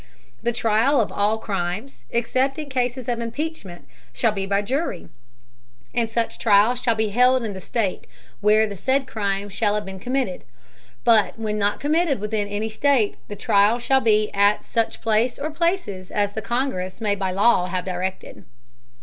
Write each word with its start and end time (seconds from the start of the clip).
The 0.41 0.51
Trial 0.51 0.99
of 0.99 1.11
all 1.11 1.37
Crimes, 1.37 1.99
except 2.09 2.57
in 2.57 2.69
Cases 2.69 3.07
of 3.07 3.19
Impeachment, 3.19 3.87
shall 4.11 4.31
be 4.31 4.47
by 4.47 4.63
Jury; 4.63 5.09
and 5.93 6.09
such 6.09 6.39
Trial 6.39 6.73
shall 6.73 6.95
be 6.95 7.09
held 7.09 7.43
in 7.43 7.53
the 7.53 7.61
State 7.61 8.07
where 8.39 8.65
the 8.65 8.75
said 8.75 9.05
Crimes 9.05 9.53
shall 9.53 9.75
have 9.75 9.85
been 9.85 9.99
committed; 9.99 10.43
but 11.03 11.37
when 11.37 11.59
not 11.59 11.79
committed 11.79 12.19
within 12.19 12.47
any 12.47 12.67
State, 12.67 13.17
the 13.27 13.35
Trial 13.35 13.77
shall 13.77 14.01
be 14.01 14.31
at 14.33 14.63
such 14.65 15.01
Place 15.03 15.37
or 15.37 15.51
Places 15.51 16.09
as 16.09 16.33
the 16.33 16.41
Congress 16.41 16.99
may 16.99 17.13
by 17.13 17.29
Law 17.29 17.67
have 17.67 17.85
directed. 17.85 18.43